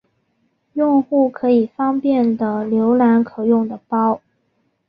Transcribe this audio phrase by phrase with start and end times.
[0.73, 4.19] 用户可以方便的浏览可用的包。